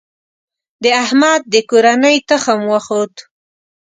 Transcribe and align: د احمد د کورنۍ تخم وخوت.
د 0.83 0.85
احمد 1.03 1.41
د 1.53 1.55
کورنۍ 1.69 2.17
تخم 2.29 2.59
وخوت. 2.73 3.15